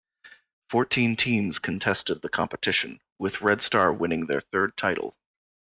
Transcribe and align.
Fourteen 0.67 1.15
teams 1.15 1.59
contested 1.59 2.23
the 2.23 2.29
competition, 2.29 2.99
with 3.19 3.41
Red 3.43 3.61
Star 3.61 3.93
winning 3.93 4.25
their 4.25 4.41
third 4.41 4.75
title. 4.75 5.15